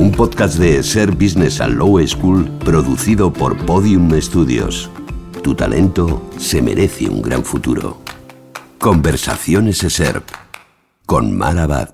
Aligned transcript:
Un 0.00 0.12
podcast 0.12 0.58
de 0.58 0.78
ESER 0.78 1.10
Business 1.10 1.60
and 1.60 1.76
Law 1.76 1.98
School 2.06 2.48
producido 2.64 3.30
por 3.30 3.54
Podium 3.66 4.10
Studios. 4.18 4.88
Tu 5.42 5.54
talento 5.54 6.22
se 6.38 6.62
merece 6.62 7.10
un 7.10 7.20
gran 7.20 7.44
futuro. 7.44 7.98
Conversaciones 8.78 9.84
ESER 9.84 10.22
con 11.04 11.36
Marabad. 11.36 11.90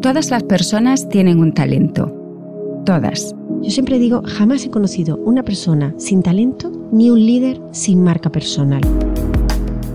Todas 0.00 0.30
las 0.30 0.44
personas 0.44 1.08
tienen 1.08 1.40
un 1.40 1.54
talento. 1.54 2.14
Todas. 2.86 3.34
Yo 3.60 3.70
siempre 3.72 3.98
digo, 3.98 4.22
jamás 4.24 4.64
he 4.64 4.70
conocido 4.70 5.16
una 5.16 5.42
persona 5.42 5.92
sin 5.98 6.22
talento 6.22 6.70
ni 6.92 7.10
un 7.10 7.18
líder 7.18 7.60
sin 7.72 8.04
marca 8.04 8.30
personal. 8.30 8.82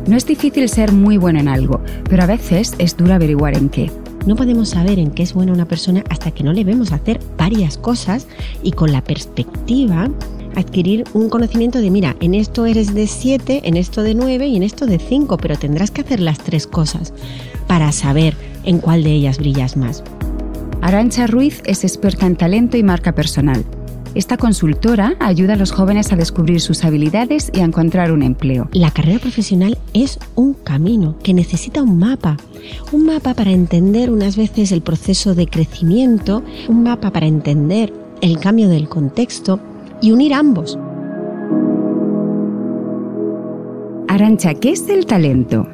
No 0.09 0.17
es 0.17 0.25
difícil 0.25 0.67
ser 0.67 0.91
muy 0.91 1.16
bueno 1.16 1.39
en 1.39 1.48
algo, 1.48 1.80
pero 2.09 2.23
a 2.23 2.27
veces 2.27 2.73
es 2.80 2.98
duro 2.98 3.14
averiguar 3.14 3.55
en 3.55 3.70
qué. 3.70 3.89
No 4.26 4.36
podemos 4.36 4.70
saber 4.70 4.98
en 4.98 5.12
qué 5.12 5.24
es 5.24 5.34
buena 5.34 5.54
una 5.54 5.68
persona 5.68 6.04
hasta 6.10 6.32
que 6.32 6.44
no 6.44 6.52
le 6.52 6.64
vemos 6.64 6.92
hacer 6.92 7.20
varias 7.38 7.78
cosas 7.78 8.28
y 8.64 8.72
con 8.72 8.92
la 8.92 9.04
perspectiva 9.04 10.09
adquirir 10.56 11.04
un 11.14 11.30
conocimiento 11.30 11.80
de, 11.80 11.92
mira, 11.92 12.16
en 12.22 12.34
esto 12.34 12.66
eres 12.66 12.94
de 12.94 13.08
7, 13.08 13.62
en 13.66 13.78
esto 13.78 14.02
de 14.02 14.16
9 14.16 14.48
y 14.48 14.56
en 14.56 14.64
esto 14.64 14.86
de 14.86 15.00
5, 15.00 15.38
pero 15.38 15.58
tendrás 15.58 15.92
que 15.92 16.02
hacer 16.02 16.20
las 16.20 16.40
tres 16.40 16.66
cosas 16.66 17.14
para 17.67 17.92
saber 17.92 18.36
en 18.64 18.80
cuál 18.80 19.04
de 19.04 19.12
ellas 19.12 19.38
brillas 19.38 19.78
más. 19.78 20.04
Arancha 20.82 21.28
Ruiz 21.28 21.62
es 21.66 21.84
experta 21.84 22.26
en 22.26 22.36
talento 22.36 22.78
y 22.78 22.84
marca 22.84 23.14
personal. 23.14 23.66
Esta 24.16 24.38
consultora 24.38 25.17
ayuda 25.19 25.53
a 25.53 25.58
los 25.58 25.73
jóvenes 25.73 26.13
a 26.13 26.16
descubrir 26.16 26.61
sus 26.61 26.85
habilidades 26.85 27.52
y 27.53 27.59
a 27.59 27.66
encontrar 27.66 28.13
un 28.13 28.23
empleo. 28.23 28.69
La 28.71 28.89
carrera 28.89 29.19
profesional 29.19 29.77
es 29.94 30.19
un 30.35 30.53
camino 30.53 31.17
que 31.21 31.33
necesita 31.33 31.83
un 31.83 31.99
mapa. 31.99 32.38
Un 32.93 33.05
mapa 33.05 33.33
para 33.33 33.52
entender 33.52 34.09
unas 34.09 34.38
veces 34.38 34.71
el 34.71 34.81
proceso 34.81 35.36
de 35.36 35.47
crecimiento, 35.47 36.43
un 36.69 36.83
mapa 36.83 37.11
para 37.11 37.25
entender 37.25 37.91
el 38.21 38.39
cambio 38.39 38.69
del 38.69 38.88
contexto 38.88 39.59
y 40.02 40.13
unir 40.13 40.33
ambos. 40.33 40.80
Arancha, 44.08 44.53
¿qué 44.53 44.71
es 44.71 44.88
el 44.88 45.05
talento? 45.05 45.67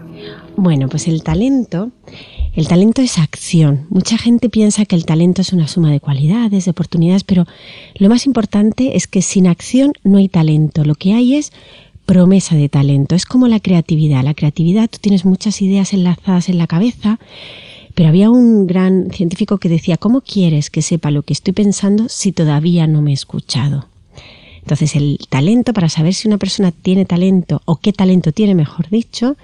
Bueno, 0.55 0.89
pues 0.89 1.07
el 1.07 1.21
talento, 1.21 1.91
el 2.53 2.67
talento 2.67 3.01
es 3.01 3.17
acción. 3.17 3.85
Mucha 3.89 4.17
gente 4.17 4.49
piensa 4.49 4.85
que 4.85 4.95
el 4.95 5.05
talento 5.05 5.41
es 5.41 5.53
una 5.53 5.67
suma 5.67 5.91
de 5.91 6.01
cualidades, 6.01 6.65
de 6.65 6.71
oportunidades, 6.71 7.23
pero 7.23 7.45
lo 7.95 8.09
más 8.09 8.25
importante 8.25 8.97
es 8.97 9.07
que 9.07 9.21
sin 9.21 9.47
acción 9.47 9.93
no 10.03 10.17
hay 10.17 10.27
talento. 10.27 10.83
Lo 10.83 10.95
que 10.95 11.13
hay 11.13 11.35
es 11.35 11.53
promesa 12.05 12.55
de 12.55 12.67
talento. 12.67 13.15
Es 13.15 13.25
como 13.25 13.47
la 13.47 13.61
creatividad. 13.61 14.23
La 14.23 14.33
creatividad, 14.33 14.89
tú 14.89 14.97
tienes 14.99 15.23
muchas 15.23 15.61
ideas 15.61 15.93
enlazadas 15.93 16.49
en 16.49 16.57
la 16.57 16.67
cabeza, 16.67 17.19
pero 17.95 18.09
había 18.09 18.29
un 18.29 18.67
gran 18.67 19.11
científico 19.11 19.57
que 19.57 19.69
decía, 19.69 19.95
¿cómo 19.95 20.19
quieres 20.19 20.69
que 20.69 20.81
sepa 20.81 21.09
lo 21.09 21.23
que 21.23 21.33
estoy 21.33 21.53
pensando 21.53 22.09
si 22.09 22.33
todavía 22.33 22.85
no 22.85 23.01
me 23.01 23.11
he 23.11 23.13
escuchado? 23.13 23.90
Entonces, 24.61 24.95
el 24.95 25.19
talento, 25.29 25.73
para 25.73 25.89
saber 25.89 26.13
si 26.13 26.27
una 26.27 26.37
persona 26.37 26.71
tiene 26.71 27.05
talento 27.05 27.61
o 27.65 27.77
qué 27.77 27.93
talento 27.93 28.31
tiene, 28.31 28.55
mejor 28.55 28.89
dicho, 28.89 29.35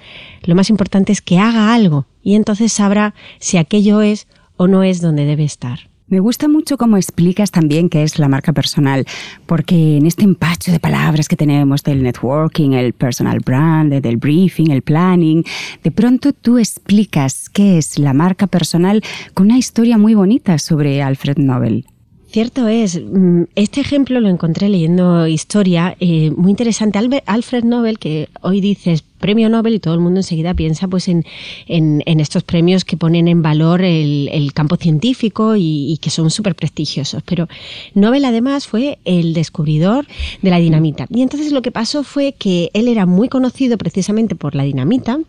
lo 0.43 0.55
más 0.55 0.69
importante 0.69 1.11
es 1.11 1.21
que 1.21 1.39
haga 1.39 1.73
algo 1.73 2.05
y 2.23 2.35
entonces 2.35 2.73
sabrá 2.73 3.13
si 3.39 3.57
aquello 3.57 4.01
es 4.01 4.27
o 4.57 4.67
no 4.67 4.83
es 4.83 5.01
donde 5.01 5.25
debe 5.25 5.43
estar. 5.43 5.79
Me 6.09 6.21
gusta 6.21 6.47
mucho 6.47 6.77
cómo 6.77 6.95
explicas 6.95 7.51
también 7.51 7.89
qué 7.89 8.01
es 8.01 8.17
la 8.17 8.29
marca 8.29 8.53
personal, 8.53 9.05
porque 9.45 9.97
en 9.97 10.05
este 10.05 10.23
empacho 10.23 10.71
de 10.71 10.79
palabras 10.79 11.27
que 11.27 11.35
tenemos 11.35 11.83
del 11.83 12.01
networking, 12.01 12.71
el 12.71 12.93
personal 12.93 13.39
brand, 13.39 13.93
del 13.93 14.15
briefing, 14.15 14.71
el 14.71 14.83
planning, 14.83 15.43
de 15.83 15.91
pronto 15.91 16.31
tú 16.31 16.59
explicas 16.59 17.49
qué 17.49 17.77
es 17.77 17.99
la 17.99 18.13
marca 18.13 18.47
personal 18.47 19.03
con 19.33 19.47
una 19.47 19.57
historia 19.57 19.97
muy 19.97 20.13
bonita 20.13 20.57
sobre 20.59 21.01
Alfred 21.01 21.39
Nobel. 21.39 21.85
Cierto 22.29 22.67
es. 22.67 23.01
Mm, 23.01 23.43
este 23.55 23.79
ejemplo 23.79 24.19
lo 24.19 24.27
encontré 24.27 24.67
leyendo 24.67 25.27
historia 25.27 25.95
eh, 25.99 26.31
muy 26.31 26.51
interesante. 26.51 26.99
Alfred 27.25 27.63
Nobel, 27.63 27.99
que 27.99 28.27
hoy 28.41 28.59
dices 28.59 29.01
premio 29.01 29.49
Nobel 29.49 29.75
y 29.75 29.79
todo 29.79 29.93
el 29.93 30.01
mundo 30.01 30.19
enseguida 30.19 30.53
piensa 30.53 30.87
pues 30.87 31.07
en, 31.07 31.25
en, 31.67 32.19
estos 32.19 32.43
premios 32.43 32.83
que 32.83 32.97
ponen 32.97 33.27
en 33.27 33.41
valor 33.41 33.81
el, 33.81 34.51
campo 34.53 34.75
científico 34.75 35.55
y, 35.55 35.91
y 35.91 35.97
que 35.99 36.09
son 36.09 36.29
súper 36.29 36.55
prestigiosos. 36.55 37.23
Pero 37.23 37.47
Nobel 37.93 38.25
además 38.25 38.67
fue 38.67 38.99
el 39.05 39.33
descubridor 39.33 40.05
de 40.41 40.49
la 40.49 40.59
dinamita. 40.59 41.07
Y 41.09 41.21
entonces 41.21 41.53
lo 41.53 41.61
que 41.61 41.71
pasó 41.71 42.03
fue 42.03 42.33
que 42.33 42.71
él 42.73 42.89
era 42.89 43.05
muy 43.05 43.29
conocido 43.29 43.77
precisamente 43.77 44.35
por 44.35 44.53
la 44.53 44.63
dinamita 44.63 45.19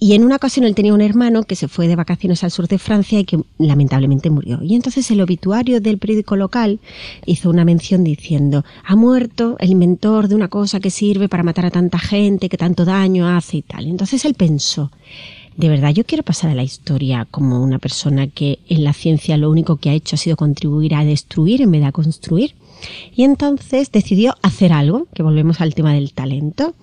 y 0.00 0.14
en 0.14 0.24
una 0.24 0.36
ocasión 0.36 0.66
él 0.66 0.74
tenía 0.74 0.92
un 0.92 1.00
hermano 1.00 1.44
que 1.44 1.56
se 1.56 1.68
fue 1.68 1.88
de 1.88 1.96
vacaciones 1.96 2.42
al 2.44 2.50
sur 2.50 2.68
de 2.68 2.78
Francia 2.78 3.18
y 3.20 3.24
que 3.24 3.38
lamentablemente 3.58 4.28
murió. 4.28 4.60
Y 4.62 4.74
entonces 4.74 5.10
el 5.10 5.20
obituario 5.20 5.80
del 5.80 5.98
periódico 5.98 6.36
local 6.36 6.80
hizo 7.26 7.48
una 7.48 7.64
mención 7.64 8.04
diciendo, 8.04 8.64
ha 8.84 8.96
muerto 8.96 9.56
el 9.60 9.70
inventor 9.70 10.28
de 10.28 10.34
una 10.34 10.48
cosa 10.48 10.80
que 10.80 10.90
sirve 10.90 11.28
para 11.28 11.42
matar 11.42 11.66
a 11.66 11.70
tanta 11.70 11.98
gente, 11.98 12.48
que 12.48 12.56
tanto 12.56 12.84
daño 12.84 13.28
hace 13.28 13.58
y 13.58 13.62
tal. 13.62 13.86
entonces 13.86 14.24
él 14.24 14.34
pensó, 14.34 14.90
de 15.56 15.68
verdad 15.68 15.90
yo 15.90 16.04
quiero 16.04 16.22
pasar 16.22 16.50
a 16.50 16.54
la 16.54 16.62
historia 16.62 17.26
como 17.30 17.62
una 17.62 17.78
persona 17.78 18.26
que 18.26 18.58
en 18.68 18.84
la 18.84 18.92
ciencia 18.92 19.36
lo 19.36 19.50
único 19.50 19.76
que 19.76 19.90
ha 19.90 19.94
hecho 19.94 20.16
ha 20.16 20.18
sido 20.18 20.36
contribuir 20.36 20.94
a 20.94 21.04
destruir 21.04 21.62
en 21.62 21.70
vez 21.70 21.82
de 21.82 21.86
a 21.86 21.92
construir. 21.92 22.54
Y 23.14 23.22
entonces 23.22 23.92
decidió 23.92 24.34
hacer 24.42 24.72
algo, 24.72 25.06
que 25.14 25.22
volvemos 25.22 25.60
al 25.60 25.74
tema 25.74 25.94
del 25.94 26.12
talento. 26.12 26.74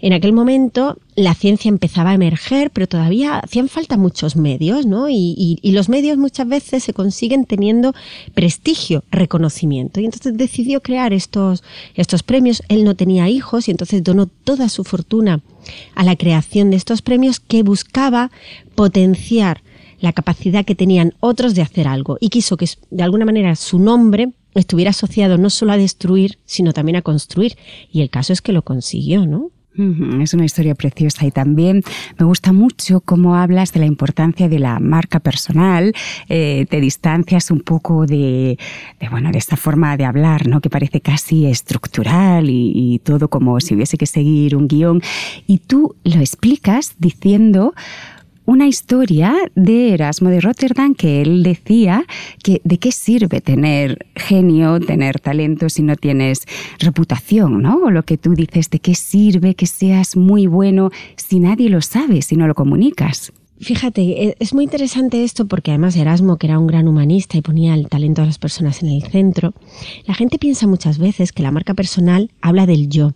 En 0.00 0.12
aquel 0.12 0.32
momento 0.32 0.98
la 1.16 1.34
ciencia 1.34 1.68
empezaba 1.68 2.10
a 2.10 2.14
emerger, 2.14 2.70
pero 2.70 2.86
todavía 2.86 3.38
hacían 3.38 3.68
falta 3.68 3.96
muchos 3.96 4.36
medios, 4.36 4.86
¿no? 4.86 5.08
Y, 5.08 5.58
los 5.62 5.88
medios 5.88 6.18
muchas 6.18 6.48
veces 6.48 6.84
se 6.84 6.92
consiguen 6.92 7.46
teniendo 7.46 7.94
prestigio, 8.34 9.04
reconocimiento. 9.10 10.00
Y 10.00 10.04
entonces 10.04 10.36
decidió 10.36 10.82
crear 10.82 11.12
estos, 11.12 11.62
estos 11.94 12.22
premios. 12.22 12.62
Él 12.68 12.84
no 12.84 12.94
tenía 12.94 13.28
hijos 13.28 13.68
y 13.68 13.70
entonces 13.70 14.02
donó 14.02 14.26
toda 14.26 14.68
su 14.68 14.84
fortuna 14.84 15.40
a 15.94 16.04
la 16.04 16.16
creación 16.16 16.70
de 16.70 16.76
estos 16.76 17.02
premios 17.02 17.40
que 17.40 17.62
buscaba 17.62 18.30
potenciar 18.74 19.62
la 20.00 20.12
capacidad 20.12 20.64
que 20.64 20.74
tenían 20.74 21.14
otros 21.20 21.54
de 21.54 21.62
hacer 21.62 21.86
algo 21.86 22.16
y 22.20 22.30
quiso 22.30 22.56
que 22.56 22.68
de 22.90 23.02
alguna 23.02 23.26
manera 23.26 23.54
su 23.56 23.78
nombre 23.78 24.32
estuviera 24.54 24.90
asociado 24.90 25.38
no 25.38 25.50
solo 25.50 25.72
a 25.72 25.76
destruir, 25.76 26.38
sino 26.44 26.72
también 26.72 26.96
a 26.96 27.02
construir. 27.02 27.56
Y 27.92 28.00
el 28.02 28.10
caso 28.10 28.32
es 28.32 28.42
que 28.42 28.52
lo 28.52 28.62
consiguió, 28.62 29.26
¿no? 29.26 29.50
Es 29.76 30.34
una 30.34 30.44
historia 30.44 30.74
preciosa 30.74 31.24
y 31.26 31.30
también 31.30 31.82
me 32.18 32.26
gusta 32.26 32.52
mucho 32.52 33.00
cómo 33.00 33.36
hablas 33.36 33.72
de 33.72 33.80
la 33.80 33.86
importancia 33.86 34.48
de 34.48 34.58
la 34.58 34.80
marca 34.80 35.20
personal, 35.20 35.92
eh, 36.28 36.66
te 36.68 36.80
distancias 36.80 37.50
un 37.50 37.60
poco 37.60 38.04
de, 38.04 38.58
bueno, 39.10 39.30
de 39.30 39.38
esta 39.38 39.56
forma 39.56 39.96
de 39.96 40.04
hablar, 40.04 40.48
¿no? 40.48 40.60
Que 40.60 40.70
parece 40.70 41.00
casi 41.00 41.46
estructural 41.46 42.50
y, 42.50 42.72
y 42.74 42.98
todo 42.98 43.28
como 43.28 43.60
si 43.60 43.74
hubiese 43.74 43.96
que 43.96 44.06
seguir 44.06 44.56
un 44.56 44.66
guion. 44.66 45.02
Y 45.46 45.58
tú 45.58 45.94
lo 46.04 46.20
explicas 46.20 46.96
diciendo 46.98 47.72
una 48.50 48.66
historia 48.66 49.36
de 49.54 49.94
Erasmo 49.94 50.28
de 50.28 50.40
Rotterdam 50.40 50.96
que 50.96 51.22
él 51.22 51.44
decía 51.44 52.04
que 52.42 52.60
de 52.64 52.78
qué 52.78 52.90
sirve 52.90 53.40
tener 53.40 54.06
genio, 54.16 54.80
tener 54.80 55.20
talento 55.20 55.68
si 55.68 55.82
no 55.82 55.94
tienes 55.94 56.46
reputación, 56.80 57.62
¿no? 57.62 57.76
O 57.76 57.90
lo 57.92 58.02
que 58.02 58.18
tú 58.18 58.34
dices, 58.34 58.68
de 58.68 58.80
qué 58.80 58.96
sirve 58.96 59.54
que 59.54 59.66
seas 59.66 60.16
muy 60.16 60.48
bueno 60.48 60.90
si 61.14 61.38
nadie 61.38 61.70
lo 61.70 61.80
sabe, 61.80 62.22
si 62.22 62.34
no 62.34 62.48
lo 62.48 62.56
comunicas. 62.56 63.32
Fíjate, 63.60 64.00
e, 64.00 64.36
es 64.40 64.52
muy 64.52 64.64
interesante 64.64 65.22
esto 65.22 65.46
porque 65.46 65.70
además 65.70 65.94
Erasmo, 65.94 66.36
que 66.36 66.48
era 66.48 66.58
un 66.58 66.66
gran 66.66 66.88
humanista 66.88 67.38
y 67.38 67.42
ponía 67.42 67.74
el 67.74 67.88
talento 67.88 68.22
de 68.22 68.26
las 68.26 68.38
personas 68.38 68.82
en 68.82 68.88
el 68.88 69.04
centro, 69.04 69.54
la 70.06 70.14
gente 70.14 70.40
piensa 70.40 70.66
muchas 70.66 70.98
veces 70.98 71.30
que 71.30 71.44
la 71.44 71.52
marca 71.52 71.74
personal 71.74 72.32
habla 72.40 72.66
del 72.66 72.88
yo, 72.88 73.12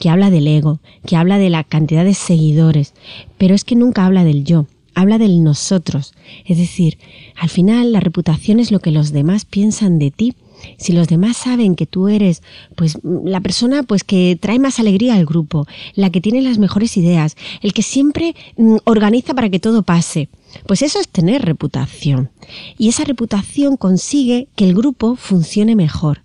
que 0.00 0.08
habla 0.08 0.30
del 0.30 0.46
ego, 0.46 0.80
que 1.04 1.16
habla 1.16 1.36
de 1.36 1.50
la 1.50 1.62
cantidad 1.62 2.06
de 2.06 2.14
seguidores, 2.14 2.94
pero 3.36 3.54
es 3.54 3.64
que 3.64 3.76
nunca 3.76 4.06
habla 4.06 4.24
del 4.24 4.44
yo 4.44 4.66
habla 5.00 5.18
del 5.18 5.42
nosotros. 5.42 6.14
Es 6.44 6.58
decir, 6.58 6.98
al 7.36 7.48
final 7.48 7.92
la 7.92 8.00
reputación 8.00 8.60
es 8.60 8.70
lo 8.70 8.80
que 8.80 8.90
los 8.90 9.12
demás 9.12 9.44
piensan 9.44 9.98
de 9.98 10.10
ti 10.10 10.34
si 10.76 10.92
los 10.92 11.08
demás 11.08 11.36
saben 11.36 11.76
que 11.76 11.86
tú 11.86 12.08
eres 12.08 12.42
pues 12.76 12.98
la 13.02 13.40
persona 13.40 13.82
pues 13.82 14.04
que 14.04 14.36
trae 14.40 14.58
más 14.58 14.78
alegría 14.78 15.14
al 15.14 15.26
grupo, 15.26 15.66
la 15.94 16.10
que 16.10 16.20
tiene 16.20 16.42
las 16.42 16.58
mejores 16.58 16.96
ideas, 16.96 17.36
el 17.62 17.72
que 17.72 17.82
siempre 17.82 18.34
mm, 18.56 18.78
organiza 18.84 19.34
para 19.34 19.50
que 19.50 19.60
todo 19.60 19.82
pase, 19.82 20.28
pues 20.66 20.82
eso 20.82 21.00
es 21.00 21.08
tener 21.08 21.42
reputación. 21.44 22.30
Y 22.76 22.88
esa 22.88 23.04
reputación 23.04 23.76
consigue 23.76 24.48
que 24.56 24.64
el 24.64 24.74
grupo 24.74 25.16
funcione 25.16 25.76
mejor. 25.76 26.22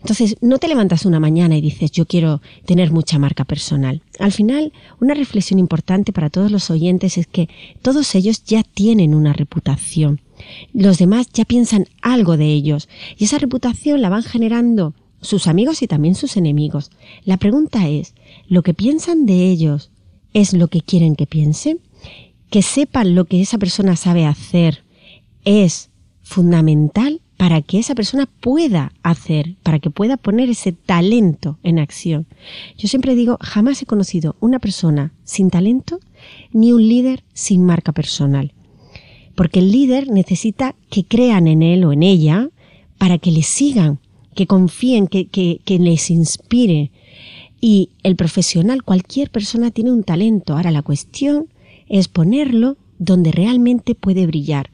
Entonces, 0.00 0.36
no 0.40 0.58
te 0.58 0.68
levantas 0.68 1.04
una 1.06 1.20
mañana 1.20 1.56
y 1.56 1.60
dices, 1.60 1.90
yo 1.90 2.06
quiero 2.06 2.40
tener 2.64 2.92
mucha 2.92 3.18
marca 3.18 3.44
personal. 3.44 4.00
Al 4.18 4.32
final, 4.32 4.72
una 5.00 5.14
reflexión 5.14 5.58
importante 5.58 6.12
para 6.12 6.30
todos 6.30 6.50
los 6.50 6.70
oyentes 6.70 7.18
es 7.18 7.26
que 7.26 7.48
todos 7.82 8.14
ellos 8.14 8.44
ya 8.44 8.62
tienen 8.62 9.14
una 9.14 9.32
reputación. 9.32 10.20
Los 10.72 10.98
demás 10.98 11.28
ya 11.32 11.44
piensan 11.44 11.86
algo 12.00 12.36
de 12.36 12.46
ellos 12.46 12.88
y 13.16 13.24
esa 13.24 13.38
reputación 13.38 14.00
la 14.00 14.08
van 14.08 14.22
generando 14.22 14.94
sus 15.20 15.48
amigos 15.48 15.82
y 15.82 15.88
también 15.88 16.14
sus 16.14 16.36
enemigos. 16.36 16.90
La 17.24 17.36
pregunta 17.36 17.88
es, 17.88 18.14
¿lo 18.48 18.62
que 18.62 18.74
piensan 18.74 19.26
de 19.26 19.50
ellos 19.50 19.90
es 20.32 20.52
lo 20.52 20.68
que 20.68 20.80
quieren 20.80 21.16
que 21.16 21.26
piensen? 21.26 21.80
Que 22.50 22.62
sepan 22.62 23.16
lo 23.16 23.24
que 23.24 23.40
esa 23.40 23.58
persona 23.58 23.96
sabe 23.96 24.26
hacer 24.26 24.84
es 25.44 25.90
fundamental 26.22 27.20
para 27.38 27.62
que 27.62 27.78
esa 27.78 27.94
persona 27.94 28.26
pueda 28.26 28.92
hacer, 29.04 29.54
para 29.62 29.78
que 29.78 29.90
pueda 29.90 30.16
poner 30.16 30.50
ese 30.50 30.72
talento 30.72 31.56
en 31.62 31.78
acción. 31.78 32.26
Yo 32.76 32.88
siempre 32.88 33.14
digo, 33.14 33.38
jamás 33.40 33.80
he 33.80 33.86
conocido 33.86 34.34
una 34.40 34.58
persona 34.58 35.12
sin 35.22 35.48
talento 35.48 36.00
ni 36.52 36.72
un 36.72 36.86
líder 36.86 37.22
sin 37.32 37.64
marca 37.64 37.92
personal. 37.92 38.52
Porque 39.36 39.60
el 39.60 39.70
líder 39.70 40.10
necesita 40.10 40.74
que 40.90 41.04
crean 41.04 41.46
en 41.46 41.62
él 41.62 41.84
o 41.84 41.92
en 41.92 42.02
ella 42.02 42.50
para 42.98 43.18
que 43.18 43.30
le 43.30 43.44
sigan, 43.44 44.00
que 44.34 44.48
confíen, 44.48 45.06
que, 45.06 45.28
que, 45.28 45.60
que 45.64 45.78
les 45.78 46.10
inspire. 46.10 46.90
Y 47.60 47.90
el 48.02 48.16
profesional, 48.16 48.82
cualquier 48.82 49.30
persona 49.30 49.70
tiene 49.70 49.92
un 49.92 50.02
talento. 50.02 50.56
Ahora 50.56 50.72
la 50.72 50.82
cuestión 50.82 51.46
es 51.88 52.08
ponerlo 52.08 52.76
donde 52.98 53.30
realmente 53.30 53.94
puede 53.94 54.26
brillar. 54.26 54.70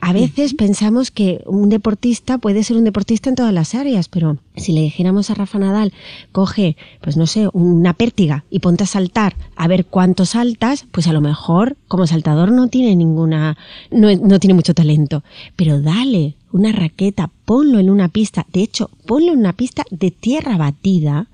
A 0.00 0.12
veces 0.12 0.54
pensamos 0.54 1.10
que 1.10 1.42
un 1.44 1.68
deportista 1.68 2.38
puede 2.38 2.62
ser 2.62 2.76
un 2.76 2.84
deportista 2.84 3.28
en 3.28 3.34
todas 3.34 3.52
las 3.52 3.74
áreas, 3.74 4.08
pero 4.08 4.38
si 4.56 4.72
le 4.72 4.80
dijéramos 4.80 5.28
a 5.28 5.34
Rafa 5.34 5.58
Nadal, 5.58 5.92
coge, 6.30 6.76
pues 7.00 7.16
no 7.16 7.26
sé, 7.26 7.48
una 7.52 7.94
pértiga 7.94 8.44
y 8.48 8.60
ponte 8.60 8.84
a 8.84 8.86
saltar 8.86 9.36
a 9.56 9.66
ver 9.66 9.86
cuánto 9.86 10.24
saltas, 10.24 10.86
pues 10.92 11.08
a 11.08 11.12
lo 11.12 11.20
mejor 11.20 11.76
como 11.88 12.06
saltador 12.06 12.52
no 12.52 12.68
tiene 12.68 12.94
ninguna, 12.94 13.58
no, 13.90 14.14
no 14.14 14.38
tiene 14.38 14.54
mucho 14.54 14.72
talento, 14.72 15.24
pero 15.56 15.80
dale 15.80 16.36
una 16.52 16.72
raqueta, 16.72 17.30
ponlo 17.44 17.80
en 17.80 17.90
una 17.90 18.08
pista, 18.08 18.46
de 18.52 18.62
hecho, 18.62 18.90
ponlo 19.04 19.32
en 19.32 19.40
una 19.40 19.52
pista 19.52 19.84
de 19.90 20.10
tierra 20.10 20.56
batida 20.56 21.26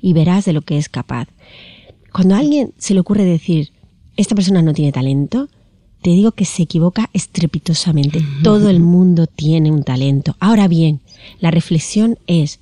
y 0.00 0.12
verás 0.12 0.44
de 0.44 0.52
lo 0.52 0.62
que 0.62 0.76
es 0.76 0.88
capaz. 0.88 1.28
Cuando 2.12 2.34
a 2.34 2.38
alguien 2.38 2.72
se 2.78 2.94
le 2.94 3.00
ocurre 3.00 3.24
decir, 3.24 3.70
esta 4.16 4.34
persona 4.34 4.60
no 4.60 4.74
tiene 4.74 4.90
talento, 4.90 5.48
te 6.02 6.10
digo 6.10 6.32
que 6.32 6.44
se 6.44 6.62
equivoca 6.62 7.10
estrepitosamente. 7.12 8.24
Todo 8.42 8.70
el 8.70 8.80
mundo 8.80 9.26
tiene 9.26 9.70
un 9.70 9.82
talento. 9.82 10.36
Ahora 10.38 10.68
bien, 10.68 11.00
la 11.40 11.50
reflexión 11.50 12.18
es, 12.26 12.60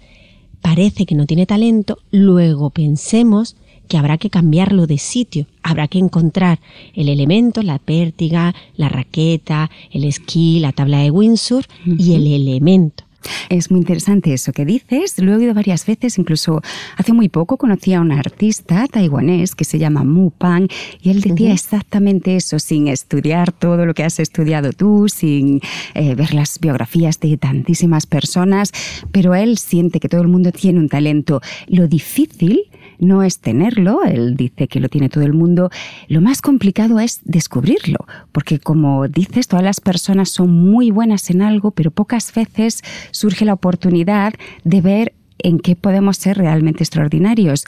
parece 0.63 1.07
que 1.07 1.15
no 1.15 1.27
tiene 1.27 1.47
talento, 1.47 1.99
luego 2.11 2.71
pensemos 2.71 3.57
que 3.89 3.99
habrá 3.99 4.19
que 4.19 4.31
cambiarlo 4.31 4.87
de 4.87 4.99
sitio, 4.99 5.47
habrá 5.63 5.87
que 5.89 5.99
encontrar 5.99 6.61
el 6.95 7.09
elemento, 7.09 7.63
la 7.63 7.79
pértiga, 7.79 8.55
la 8.77 8.89
raqueta, 8.89 9.71
el 9.93 10.05
esquí, 10.05 10.59
la 10.59 10.73
tabla 10.73 10.99
de 10.99 11.11
windsurf 11.11 11.67
y 11.85 12.15
el 12.15 12.27
elemento. 12.27 13.05
Es 13.49 13.71
muy 13.71 13.81
interesante 13.81 14.33
eso 14.33 14.53
que 14.53 14.65
dices. 14.65 15.19
Lo 15.19 15.33
he 15.33 15.37
oído 15.37 15.55
varias 15.55 15.87
veces, 15.87 16.19
incluso 16.19 16.63
hace 16.97 17.13
muy 17.13 17.29
poco 17.29 17.57
conocí 17.57 17.95
a 17.95 18.01
un 18.01 18.13
artista 18.13 18.87
taiwanés 18.89 19.55
que 19.55 19.65
se 19.65 19.79
llama 19.79 20.05
Mu 20.05 20.31
Pang 20.31 20.69
y 21.01 21.11
él 21.11 21.21
decía 21.21 21.53
exactamente 21.53 22.37
eso, 22.37 22.59
sin 22.59 22.89
estudiar 22.89 23.53
todo 23.53 23.87
lo 23.87 23.95
que 23.95 24.05
has 24.05 24.19
estudiado 24.21 24.73
tú, 24.73 25.09
sin 25.09 25.61
eh, 25.95 26.15
ver 26.15 26.35
las 26.35 26.59
biografías 26.59 27.21
de 27.21 27.37
tantísimas 27.37 28.07
personas, 28.07 28.73
pero 29.13 29.35
él 29.35 29.59
siente 29.59 30.01
que 30.01 30.09
todo 30.09 30.23
el 30.23 30.29
mundo 30.29 30.53
tiene 30.53 30.79
un 30.79 30.89
talento. 30.89 31.41
Lo 31.69 31.89
difícil 31.89 32.63
no 32.99 33.23
es 33.23 33.41
tenerlo, 33.41 34.03
él 34.05 34.37
dice 34.37 34.69
que 34.69 34.81
lo 34.81 34.89
tiene 34.89 35.09
todo 35.09 35.25
el 35.25 35.33
mundo, 35.33 35.71
lo 36.09 36.21
más 36.21 36.43
complicado 36.43 37.01
es 37.01 37.21
descubrirlo, 37.25 38.07
porque 38.33 38.59
como 38.59 39.09
dices, 39.09 39.49
todas 39.49 39.65
las 39.65 39.81
personas 39.81 40.31
son 40.31 40.51
muy 40.51 40.91
buenas 40.91 41.31
en 41.31 41.43
algo, 41.43 41.71
pero 41.71 41.91
pocas 41.91 42.33
veces 42.35 42.83
surge 43.11 43.45
la 43.45 43.55
oportunidad 43.55 44.35
de 44.65 44.81
ver 44.81 45.13
en 45.39 45.59
qué 45.59 45.77
podemos 45.77 46.17
ser 46.17 46.39
realmente 46.39 46.83
extraordinarios. 46.83 47.65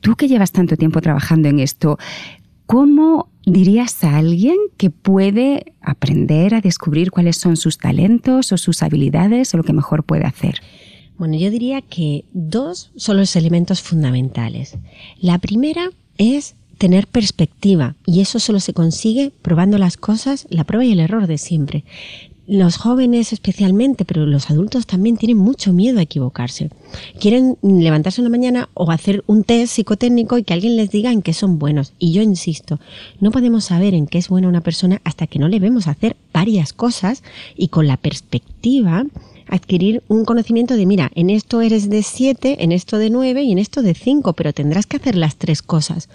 Tú 0.00 0.16
que 0.16 0.28
llevas 0.28 0.52
tanto 0.52 0.76
tiempo 0.76 1.00
trabajando 1.00 1.48
en 1.48 1.60
esto, 1.60 1.98
¿cómo 2.66 3.28
dirías 3.46 4.02
a 4.04 4.16
alguien 4.16 4.56
que 4.76 4.90
puede 4.90 5.74
aprender 5.80 6.54
a 6.54 6.60
descubrir 6.60 7.10
cuáles 7.10 7.36
son 7.36 7.56
sus 7.56 7.78
talentos 7.78 8.52
o 8.52 8.58
sus 8.58 8.82
habilidades 8.82 9.54
o 9.54 9.56
lo 9.56 9.64
que 9.64 9.72
mejor 9.72 10.04
puede 10.04 10.24
hacer? 10.24 10.60
Bueno, 11.22 11.36
yo 11.36 11.52
diría 11.52 11.82
que 11.82 12.24
dos 12.32 12.90
son 12.96 13.16
los 13.16 13.36
elementos 13.36 13.80
fundamentales. 13.80 14.76
La 15.20 15.38
primera 15.38 15.92
es 16.18 16.56
tener 16.78 17.06
perspectiva 17.06 17.94
y 18.04 18.22
eso 18.22 18.40
solo 18.40 18.58
se 18.58 18.72
consigue 18.72 19.30
probando 19.40 19.78
las 19.78 19.96
cosas, 19.96 20.48
la 20.50 20.64
prueba 20.64 20.84
y 20.84 20.90
el 20.90 20.98
error 20.98 21.28
de 21.28 21.38
siempre. 21.38 21.84
Los 22.48 22.76
jóvenes 22.76 23.32
especialmente, 23.32 24.04
pero 24.04 24.26
los 24.26 24.50
adultos 24.50 24.88
también 24.88 25.16
tienen 25.16 25.36
mucho 25.36 25.72
miedo 25.72 26.00
a 26.00 26.02
equivocarse. 26.02 26.70
Quieren 27.20 27.56
levantarse 27.62 28.20
una 28.20 28.28
mañana 28.28 28.68
o 28.74 28.90
hacer 28.90 29.22
un 29.28 29.44
test 29.44 29.74
psicotécnico 29.74 30.38
y 30.38 30.42
que 30.42 30.54
alguien 30.54 30.74
les 30.74 30.90
diga 30.90 31.12
en 31.12 31.22
qué 31.22 31.34
son 31.34 31.60
buenos. 31.60 31.92
Y 32.00 32.12
yo 32.12 32.22
insisto, 32.22 32.80
no 33.20 33.30
podemos 33.30 33.66
saber 33.66 33.94
en 33.94 34.08
qué 34.08 34.18
es 34.18 34.28
buena 34.28 34.48
una 34.48 34.62
persona 34.62 35.00
hasta 35.04 35.28
que 35.28 35.38
no 35.38 35.46
le 35.46 35.60
vemos 35.60 35.86
hacer 35.86 36.16
varias 36.32 36.72
cosas 36.72 37.22
y 37.56 37.68
con 37.68 37.86
la 37.86 37.96
perspectiva 37.96 39.06
adquirir 39.48 40.02
un 40.08 40.24
conocimiento 40.24 40.76
de, 40.76 40.86
mira, 40.86 41.10
en 41.14 41.30
esto 41.30 41.60
eres 41.60 41.88
de 41.88 42.02
7, 42.02 42.64
en 42.64 42.72
esto 42.72 42.98
de 42.98 43.10
9 43.10 43.42
y 43.42 43.52
en 43.52 43.58
esto 43.58 43.82
de 43.82 43.94
5, 43.94 44.32
pero 44.34 44.52
tendrás 44.52 44.86
que 44.86 44.96
hacer 44.96 45.16
las 45.16 45.36
tres 45.36 45.62
cosas 45.62 46.08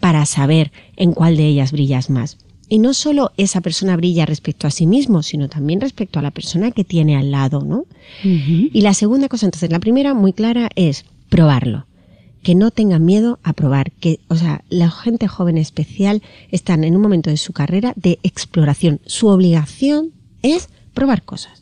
para 0.00 0.24
saber 0.26 0.72
en 0.96 1.12
cuál 1.12 1.36
de 1.36 1.46
ellas 1.46 1.72
brillas 1.72 2.10
más. 2.10 2.38
Y 2.70 2.78
no 2.78 2.94
solo 2.94 3.32
esa 3.36 3.60
persona 3.60 3.96
brilla 3.96 4.26
respecto 4.26 4.68
a 4.68 4.70
sí 4.70 4.86
mismo, 4.86 5.24
sino 5.24 5.48
también 5.48 5.80
respecto 5.80 6.20
a 6.20 6.22
la 6.22 6.30
persona 6.30 6.70
que 6.70 6.84
tiene 6.84 7.16
al 7.16 7.32
lado, 7.32 7.64
¿no? 7.64 7.84
Y 8.22 8.80
la 8.82 8.94
segunda 8.94 9.28
cosa, 9.28 9.46
entonces, 9.46 9.72
la 9.72 9.80
primera 9.80 10.14
muy 10.14 10.32
clara 10.32 10.70
es 10.76 11.04
probarlo. 11.28 11.86
Que 12.44 12.54
no 12.54 12.70
tengan 12.70 13.04
miedo 13.04 13.40
a 13.42 13.54
probar. 13.54 13.90
Que, 13.90 14.20
o 14.28 14.36
sea, 14.36 14.62
la 14.68 14.88
gente 14.88 15.26
joven 15.26 15.58
especial 15.58 16.22
están 16.52 16.84
en 16.84 16.94
un 16.94 17.02
momento 17.02 17.28
de 17.28 17.38
su 17.38 17.52
carrera 17.52 17.92
de 17.96 18.20
exploración. 18.22 19.00
Su 19.04 19.26
obligación 19.26 20.12
es 20.42 20.68
probar 20.94 21.24
cosas. 21.24 21.59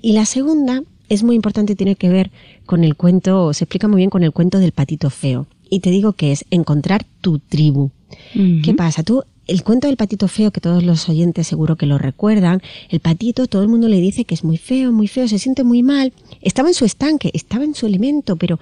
Y 0.00 0.12
la 0.12 0.24
segunda 0.24 0.82
es 1.08 1.22
muy 1.22 1.36
importante, 1.36 1.76
tiene 1.76 1.96
que 1.96 2.08
ver 2.08 2.30
con 2.66 2.84
el 2.84 2.96
cuento, 2.96 3.52
se 3.52 3.64
explica 3.64 3.88
muy 3.88 3.98
bien 3.98 4.10
con 4.10 4.22
el 4.22 4.32
cuento 4.32 4.58
del 4.58 4.72
patito 4.72 5.10
feo. 5.10 5.46
Y 5.68 5.80
te 5.80 5.90
digo 5.90 6.12
que 6.12 6.32
es 6.32 6.44
encontrar 6.50 7.04
tu 7.20 7.38
tribu. 7.38 7.90
¿Qué 8.34 8.74
pasa? 8.74 9.02
Tú, 9.02 9.24
el 9.46 9.62
cuento 9.62 9.86
del 9.86 9.96
patito 9.96 10.28
feo, 10.28 10.50
que 10.50 10.60
todos 10.60 10.82
los 10.82 11.08
oyentes 11.08 11.46
seguro 11.46 11.76
que 11.76 11.86
lo 11.86 11.98
recuerdan, 11.98 12.62
el 12.90 13.00
patito, 13.00 13.46
todo 13.46 13.62
el 13.62 13.68
mundo 13.68 13.88
le 13.88 14.00
dice 14.00 14.24
que 14.24 14.34
es 14.34 14.44
muy 14.44 14.58
feo, 14.58 14.92
muy 14.92 15.08
feo, 15.08 15.28
se 15.28 15.38
siente 15.38 15.64
muy 15.64 15.82
mal. 15.82 16.12
Estaba 16.40 16.68
en 16.68 16.74
su 16.74 16.84
estanque, 16.84 17.30
estaba 17.34 17.64
en 17.64 17.74
su 17.74 17.86
elemento, 17.86 18.36
pero 18.36 18.60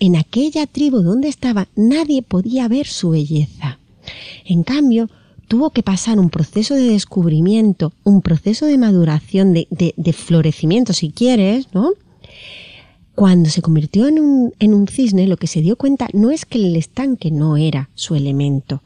en 0.00 0.16
aquella 0.16 0.66
tribu 0.66 1.02
donde 1.02 1.28
estaba 1.28 1.68
nadie 1.76 2.22
podía 2.22 2.68
ver 2.68 2.86
su 2.86 3.10
belleza. 3.10 3.78
En 4.44 4.62
cambio, 4.62 5.08
tuvo 5.52 5.68
que 5.68 5.82
pasar 5.82 6.18
un 6.18 6.30
proceso 6.30 6.74
de 6.74 6.84
descubrimiento, 6.84 7.92
un 8.04 8.22
proceso 8.22 8.64
de 8.64 8.78
maduración, 8.78 9.52
de, 9.52 9.66
de, 9.68 10.12
florecimiento, 10.14 10.94
si 10.94 11.10
quieres, 11.10 11.68
¿no? 11.74 11.90
Cuando 13.14 13.50
se 13.50 13.60
convirtió 13.60 14.08
en 14.08 14.18
un, 14.18 14.54
en 14.60 14.72
un 14.72 14.88
cisne, 14.88 15.26
lo 15.26 15.36
que 15.36 15.46
se 15.46 15.60
dio 15.60 15.76
cuenta 15.76 16.08
no 16.14 16.30
es 16.30 16.46
que 16.46 16.56
el 16.56 16.74
estanque 16.74 17.30
no 17.30 17.58
era 17.58 17.90
su 17.94 18.14
elemento, 18.14 18.80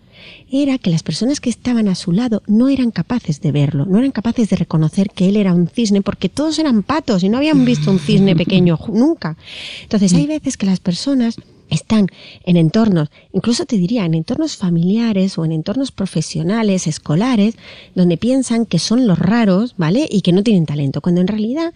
era 0.50 0.76
que 0.78 0.90
las 0.90 1.04
personas 1.04 1.38
que 1.38 1.50
estaban 1.50 1.87
a 1.87 1.94
su 1.94 2.11
lado 2.11 2.42
no 2.49 2.68
eran 2.68 2.90
capaces 2.90 3.40
de 3.40 3.52
verlo, 3.52 3.87
no 3.87 3.99
eran 3.99 4.11
capaces 4.11 4.50
de 4.50 4.56
reconocer 4.56 5.11
que 5.11 5.28
él 5.28 5.37
era 5.37 5.54
un 5.54 5.68
cisne, 5.68 6.02
porque 6.02 6.28
todos 6.28 6.58
eran 6.58 6.82
patos 6.82 7.23
y 7.23 7.28
no 7.28 7.37
habían 7.37 7.64
visto 7.64 7.92
un 7.92 8.00
cisne 8.00 8.35
pequeño 8.35 8.76
nunca. 8.88 9.37
Entonces 9.85 10.12
hay 10.14 10.26
veces 10.26 10.56
que 10.56 10.66
las 10.66 10.80
personas 10.80 11.37
están 11.70 12.08
en 12.44 12.56
entornos, 12.56 13.11
incluso 13.32 13.66
te 13.66 13.76
diría, 13.76 14.04
en 14.04 14.14
entornos 14.14 14.56
familiares 14.56 15.38
o 15.38 15.44
en 15.44 15.52
entornos 15.52 15.92
profesionales, 15.92 16.87
escolares, 16.87 17.56
donde 17.94 18.16
piensan 18.16 18.66
que 18.66 18.78
son 18.78 19.06
los 19.06 19.18
raros, 19.18 19.75
¿vale? 19.76 20.08
Y 20.11 20.23
que 20.23 20.32
no 20.32 20.42
tienen 20.42 20.66
talento, 20.66 21.00
cuando 21.00 21.20
en 21.20 21.28
realidad 21.28 21.73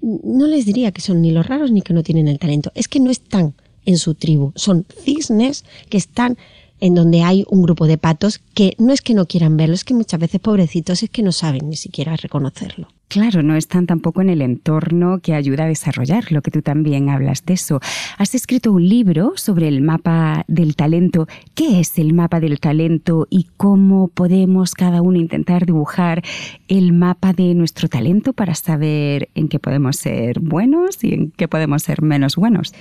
no 0.00 0.46
les 0.46 0.66
diría 0.66 0.92
que 0.92 1.00
son 1.00 1.22
ni 1.22 1.30
los 1.30 1.46
raros 1.46 1.70
ni 1.70 1.82
que 1.82 1.94
no 1.94 2.02
tienen 2.02 2.28
el 2.28 2.38
talento, 2.38 2.72
es 2.74 2.88
que 2.88 3.00
no 3.00 3.10
están 3.10 3.54
en 3.86 3.98
su 3.98 4.14
tribu, 4.14 4.52
son 4.54 4.86
cisnes 5.04 5.64
que 5.88 5.98
están 5.98 6.38
en 6.80 6.94
donde 6.94 7.22
hay 7.22 7.44
un 7.48 7.62
grupo 7.62 7.86
de 7.86 7.98
patos 7.98 8.40
que 8.54 8.74
no 8.78 8.92
es 8.92 9.00
que 9.00 9.14
no 9.14 9.26
quieran 9.26 9.56
verlo, 9.56 9.74
es 9.74 9.84
que 9.84 9.94
muchas 9.94 10.20
veces 10.20 10.40
pobrecitos 10.40 11.02
es 11.02 11.10
que 11.10 11.22
no 11.22 11.32
saben 11.32 11.68
ni 11.68 11.76
siquiera 11.76 12.16
reconocerlo. 12.16 12.88
Claro, 13.14 13.44
no 13.44 13.54
están 13.54 13.86
tampoco 13.86 14.22
en 14.22 14.28
el 14.28 14.42
entorno 14.42 15.20
que 15.20 15.34
ayuda 15.34 15.62
a 15.62 15.68
desarrollar, 15.68 16.32
lo 16.32 16.42
que 16.42 16.50
tú 16.50 16.62
también 16.62 17.08
hablas 17.08 17.46
de 17.46 17.54
eso. 17.54 17.78
Has 18.18 18.34
escrito 18.34 18.72
un 18.72 18.88
libro 18.88 19.34
sobre 19.36 19.68
el 19.68 19.82
mapa 19.82 20.44
del 20.48 20.74
talento. 20.74 21.28
¿Qué 21.54 21.78
es 21.78 21.96
el 22.00 22.12
mapa 22.12 22.40
del 22.40 22.58
talento 22.58 23.28
y 23.30 23.46
cómo 23.56 24.08
podemos 24.08 24.74
cada 24.74 25.00
uno 25.00 25.16
intentar 25.16 25.64
dibujar 25.64 26.24
el 26.66 26.92
mapa 26.92 27.32
de 27.32 27.54
nuestro 27.54 27.88
talento 27.88 28.32
para 28.32 28.56
saber 28.56 29.28
en 29.36 29.46
qué 29.46 29.60
podemos 29.60 29.94
ser 29.94 30.40
buenos 30.40 31.04
y 31.04 31.14
en 31.14 31.30
qué 31.30 31.46
podemos 31.46 31.84
ser 31.84 32.02
menos 32.02 32.34
buenos? 32.34 32.74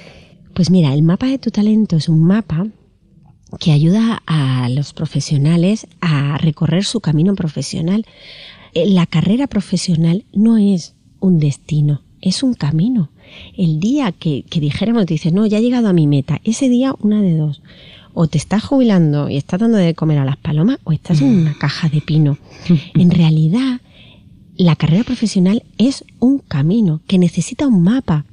Pues 0.55 0.71
mira, 0.71 0.95
el 0.95 1.03
mapa 1.03 1.27
de 1.27 1.37
tu 1.37 1.51
talento 1.51 1.95
es 1.95 2.09
un 2.09 2.23
mapa 2.23 2.65
que 3.59 3.71
ayuda 3.71 4.23
a 4.25 4.67
los 4.69 4.93
profesionales 4.93 5.85
a 6.01 6.39
recorrer 6.39 6.85
su 6.85 7.01
camino 7.01 7.35
profesional. 7.35 8.07
Eh, 8.73 8.87
la 8.87 9.05
carrera 9.05 9.47
profesional 9.47 10.25
no 10.33 10.57
es 10.57 10.95
un 11.19 11.39
destino, 11.39 12.01
es 12.21 12.43
un 12.43 12.53
camino. 12.53 13.09
El 13.57 13.79
día 13.79 14.11
que, 14.11 14.43
que 14.49 14.59
dijéramos, 14.59 15.05
dices, 15.05 15.33
no, 15.33 15.45
ya 15.45 15.59
he 15.59 15.61
llegado 15.61 15.87
a 15.87 15.93
mi 15.93 16.07
meta, 16.07 16.41
ese 16.43 16.69
día 16.69 16.93
una 16.99 17.21
de 17.21 17.35
dos. 17.35 17.61
O 18.13 18.27
te 18.27 18.37
estás 18.37 18.63
jubilando 18.63 19.29
y 19.29 19.37
estás 19.37 19.59
dando 19.59 19.77
de 19.77 19.95
comer 19.95 20.19
a 20.19 20.25
las 20.25 20.37
palomas 20.37 20.77
o 20.83 20.91
estás 20.91 21.21
en 21.21 21.29
una 21.29 21.55
caja 21.57 21.89
de 21.89 22.01
pino. 22.01 22.37
En 22.93 23.09
realidad, 23.09 23.81
la 24.55 24.75
carrera 24.75 25.03
profesional 25.03 25.63
es 25.79 26.05
un 26.19 26.37
camino 26.37 27.01
que 27.07 27.17
necesita 27.17 27.65
un 27.65 27.81
mapa. 27.81 28.25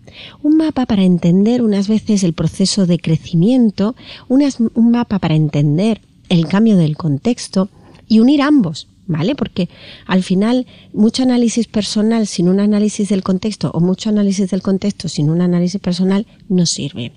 Un 0.43 0.59
mapa 0.59 0.85
para 0.85 1.05
entender 1.05 1.63
unas 1.63 1.89
veces 1.89 2.25
el 2.25 2.35
proceso 2.35 2.87
de 2.87 2.99
crecimiento, 2.99 3.95
un 4.29 4.91
mapa 4.91 5.19
para 5.19 5.35
entender 5.35 6.03
el 6.29 6.47
cambio 6.47 6.77
del 6.77 6.97
contexto 6.97 7.71
y 8.07 8.21
unir 8.21 8.43
ambos, 8.43 8.87
¿vale? 9.11 9.35
Porque 9.35 9.69
al 10.07 10.23
final 10.23 10.67
mucho 10.93 11.23
análisis 11.23 11.67
personal 11.67 12.27
sin 12.27 12.49
un 12.49 12.61
análisis 12.61 13.09
del 13.09 13.23
contexto 13.23 13.71
o 13.75 13.81
mucho 13.81 14.09
análisis 14.09 14.51
del 14.51 14.63
contexto 14.63 15.09
sin 15.09 15.29
un 15.29 15.43
análisis 15.43 15.81
personal 15.81 16.27
no 16.49 16.65
sirve. 16.65 17.13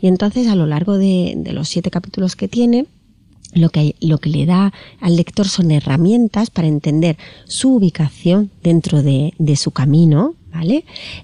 Y 0.00 0.06
entonces 0.08 0.48
a 0.48 0.56
lo 0.56 0.66
largo 0.66 0.96
de, 0.98 1.34
de 1.36 1.52
los 1.52 1.68
siete 1.68 1.90
capítulos 1.90 2.36
que 2.36 2.48
tiene, 2.48 2.86
lo 3.56 3.70
que, 3.70 3.96
lo 4.00 4.18
que 4.18 4.30
le 4.30 4.46
da 4.46 4.72
al 5.00 5.16
lector 5.16 5.48
son 5.48 5.70
herramientas 5.70 6.50
para 6.50 6.68
entender 6.68 7.16
su 7.46 7.74
ubicación 7.74 8.50
dentro 8.62 9.02
de, 9.02 9.32
su 9.56 9.70
camino, 9.70 10.34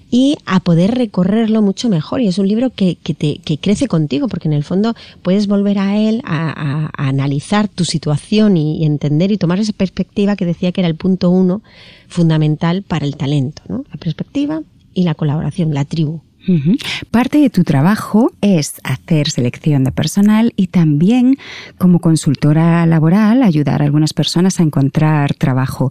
Y 0.09 0.37
a 0.45 0.59
poder 0.59 0.95
recorrerlo 0.95 1.61
mucho 1.61 1.89
mejor. 1.89 2.21
Y 2.21 2.27
es 2.27 2.37
un 2.37 2.47
libro 2.47 2.69
que, 2.69 2.95
que, 2.95 3.57
crece 3.57 3.87
contigo, 3.87 4.27
porque 4.27 4.47
en 4.47 4.53
el 4.53 4.63
fondo 4.63 4.95
puedes 5.21 5.47
volver 5.47 5.79
a 5.79 5.97
él 5.97 6.21
a, 6.25 6.89
analizar 6.97 7.67
tu 7.67 7.85
situación 7.85 8.57
y, 8.57 8.85
entender 8.85 9.31
y 9.31 9.37
tomar 9.37 9.59
esa 9.59 9.73
perspectiva 9.73 10.35
que 10.35 10.45
decía 10.45 10.71
que 10.71 10.81
era 10.81 10.87
el 10.87 10.95
punto 10.95 11.29
uno 11.29 11.61
fundamental 12.07 12.83
para 12.83 13.05
el 13.05 13.15
talento, 13.15 13.61
¿no? 13.67 13.85
La 13.91 13.97
perspectiva 13.97 14.61
y 14.93 15.03
la 15.03 15.15
colaboración, 15.15 15.73
la 15.73 15.85
tribu. 15.85 16.21
Parte 17.11 17.37
de 17.37 17.49
tu 17.49 17.63
trabajo 17.63 18.31
es 18.41 18.75
hacer 18.83 19.29
selección 19.29 19.83
de 19.83 19.91
personal 19.91 20.53
y 20.55 20.67
también 20.67 21.37
como 21.77 21.99
consultora 21.99 22.85
laboral 22.85 23.43
ayudar 23.43 23.81
a 23.81 23.85
algunas 23.85 24.13
personas 24.13 24.59
a 24.59 24.63
encontrar 24.63 25.33
trabajo. 25.35 25.89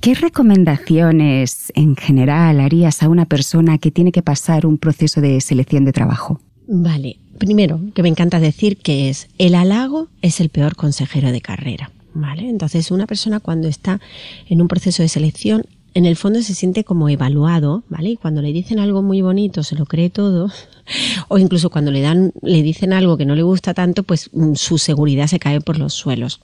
¿Qué 0.00 0.14
recomendaciones 0.14 1.72
en 1.76 1.96
general 1.96 2.60
harías 2.60 3.02
a 3.02 3.08
una 3.08 3.26
persona 3.26 3.78
que 3.78 3.90
tiene 3.90 4.12
que 4.12 4.22
pasar 4.22 4.66
un 4.66 4.78
proceso 4.78 5.20
de 5.20 5.40
selección 5.40 5.84
de 5.84 5.92
trabajo? 5.92 6.40
Vale, 6.66 7.18
primero, 7.38 7.80
que 7.94 8.02
me 8.02 8.08
encanta 8.08 8.40
decir 8.40 8.78
que 8.78 9.08
es 9.08 9.28
el 9.38 9.54
halago 9.54 10.08
es 10.20 10.40
el 10.40 10.48
peor 10.48 10.74
consejero 10.74 11.30
de 11.32 11.40
carrera. 11.40 11.90
¿Vale? 12.14 12.48
Entonces, 12.48 12.90
una 12.90 13.06
persona 13.06 13.40
cuando 13.40 13.68
está 13.68 14.00
en 14.46 14.60
un 14.60 14.68
proceso 14.68 15.02
de 15.02 15.08
selección 15.08 15.64
en 15.94 16.06
el 16.06 16.16
fondo 16.16 16.42
se 16.42 16.54
siente 16.54 16.84
como 16.84 17.08
evaluado, 17.08 17.82
¿vale? 17.88 18.10
Y 18.10 18.16
cuando 18.16 18.42
le 18.42 18.52
dicen 18.52 18.78
algo 18.78 19.02
muy 19.02 19.20
bonito 19.20 19.62
se 19.62 19.76
lo 19.76 19.86
cree 19.86 20.10
todo, 20.10 20.50
o 21.28 21.38
incluso 21.38 21.70
cuando 21.70 21.90
le 21.90 22.00
dan, 22.00 22.32
le 22.42 22.62
dicen 22.62 22.92
algo 22.92 23.16
que 23.16 23.26
no 23.26 23.34
le 23.34 23.42
gusta 23.42 23.74
tanto, 23.74 24.02
pues 24.02 24.30
mm, 24.32 24.54
su 24.54 24.78
seguridad 24.78 25.26
se 25.26 25.38
cae 25.38 25.60
por 25.60 25.78
los 25.78 25.94
suelos. 25.94 26.40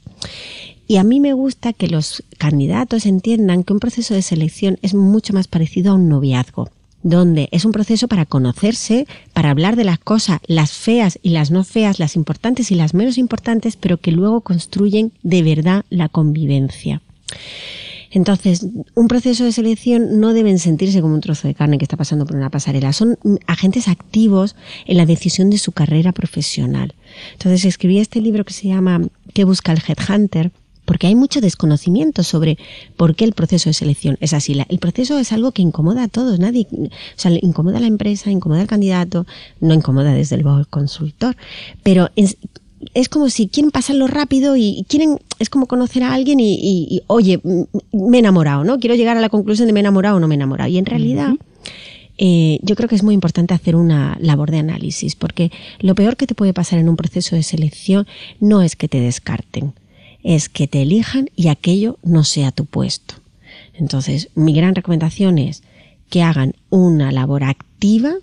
Y 0.86 0.96
a 0.96 1.04
mí 1.04 1.20
me 1.20 1.34
gusta 1.34 1.74
que 1.74 1.88
los 1.88 2.22
candidatos 2.38 3.04
entiendan 3.04 3.62
que 3.62 3.74
un 3.74 3.80
proceso 3.80 4.14
de 4.14 4.22
selección 4.22 4.78
es 4.80 4.94
mucho 4.94 5.34
más 5.34 5.46
parecido 5.46 5.92
a 5.92 5.94
un 5.94 6.08
noviazgo, 6.08 6.70
donde 7.02 7.48
es 7.52 7.66
un 7.66 7.72
proceso 7.72 8.08
para 8.08 8.24
conocerse, 8.24 9.06
para 9.34 9.50
hablar 9.50 9.76
de 9.76 9.84
las 9.84 9.98
cosas, 9.98 10.40
las 10.46 10.72
feas 10.72 11.18
y 11.22 11.30
las 11.30 11.50
no 11.50 11.62
feas, 11.64 11.98
las 11.98 12.16
importantes 12.16 12.70
y 12.70 12.74
las 12.74 12.94
menos 12.94 13.18
importantes, 13.18 13.76
pero 13.76 13.98
que 13.98 14.12
luego 14.12 14.40
construyen 14.40 15.12
de 15.22 15.42
verdad 15.42 15.84
la 15.90 16.08
convivencia. 16.08 17.02
Entonces, 18.10 18.66
un 18.94 19.08
proceso 19.08 19.44
de 19.44 19.52
selección 19.52 20.20
no 20.20 20.32
deben 20.32 20.58
sentirse 20.58 21.00
como 21.00 21.14
un 21.14 21.20
trozo 21.20 21.48
de 21.48 21.54
carne 21.54 21.78
que 21.78 21.84
está 21.84 21.96
pasando 21.96 22.26
por 22.26 22.36
una 22.36 22.50
pasarela. 22.50 22.92
Son 22.92 23.18
agentes 23.46 23.88
activos 23.88 24.56
en 24.86 24.96
la 24.96 25.06
decisión 25.06 25.50
de 25.50 25.58
su 25.58 25.72
carrera 25.72 26.12
profesional. 26.12 26.94
Entonces, 27.32 27.64
escribí 27.64 27.98
este 27.98 28.20
libro 28.20 28.44
que 28.44 28.52
se 28.52 28.68
llama 28.68 29.02
¿Qué 29.34 29.44
busca 29.44 29.72
el 29.72 29.82
Headhunter? 29.86 30.52
porque 30.88 31.06
hay 31.06 31.14
mucho 31.14 31.42
desconocimiento 31.42 32.22
sobre 32.22 32.56
por 32.96 33.14
qué 33.14 33.26
el 33.26 33.34
proceso 33.34 33.68
de 33.68 33.74
selección 33.74 34.16
es 34.22 34.32
así. 34.32 34.58
El 34.70 34.78
proceso 34.78 35.18
es 35.18 35.32
algo 35.32 35.52
que 35.52 35.60
incomoda 35.60 36.04
a 36.04 36.08
todos, 36.08 36.38
nadie, 36.38 36.66
o 36.72 36.88
sea, 37.14 37.30
incomoda 37.42 37.76
a 37.76 37.80
la 37.82 37.88
empresa, 37.88 38.30
incomoda 38.30 38.62
al 38.62 38.68
candidato, 38.68 39.26
no 39.60 39.74
incomoda 39.74 40.14
desde 40.14 40.38
luego 40.38 40.56
al 40.56 40.66
consultor, 40.66 41.36
pero 41.82 42.08
es, 42.16 42.38
es 42.94 43.08
como 43.08 43.28
si 43.28 43.48
quieren 43.48 43.70
pasarlo 43.70 44.06
rápido 44.06 44.56
y 44.56 44.84
quieren, 44.88 45.18
es 45.38 45.50
como 45.50 45.66
conocer 45.66 46.02
a 46.02 46.12
alguien 46.12 46.38
y, 46.40 47.02
oye, 47.06 47.40
me 47.92 48.18
he 48.18 48.20
enamorado, 48.20 48.64
¿no? 48.64 48.78
Quiero 48.78 48.94
llegar 48.94 49.16
a 49.16 49.20
la 49.20 49.28
conclusión 49.28 49.66
de 49.66 49.72
me 49.72 49.80
he 49.80 49.82
enamorado 49.82 50.16
o 50.16 50.20
no 50.20 50.28
me 50.28 50.34
he 50.34 50.36
enamorado. 50.36 50.70
Y 50.70 50.78
en 50.78 50.86
realidad, 50.86 51.34
eh, 52.18 52.58
yo 52.62 52.76
creo 52.76 52.88
que 52.88 52.94
es 52.94 53.02
muy 53.02 53.14
importante 53.14 53.54
hacer 53.54 53.76
una 53.76 54.16
labor 54.20 54.50
de 54.50 54.58
análisis, 54.58 55.16
porque 55.16 55.50
lo 55.80 55.94
peor 55.94 56.16
que 56.16 56.26
te 56.26 56.34
puede 56.34 56.54
pasar 56.54 56.78
en 56.78 56.88
un 56.88 56.96
proceso 56.96 57.36
de 57.36 57.42
selección 57.42 58.06
no 58.40 58.62
es 58.62 58.76
que 58.76 58.88
te 58.88 59.00
descarten, 59.00 59.72
es 60.22 60.48
que 60.48 60.66
te 60.66 60.82
elijan 60.82 61.30
y 61.36 61.48
aquello 61.48 61.98
no 62.02 62.24
sea 62.24 62.52
tu 62.52 62.64
puesto. 62.64 63.14
Entonces, 63.74 64.30
mi 64.34 64.52
gran 64.52 64.74
recomendación 64.74 65.38
es 65.38 65.62
que 66.10 66.22
hagan 66.22 66.54
una 66.70 67.12
labor 67.12 67.44
activa 67.44 68.14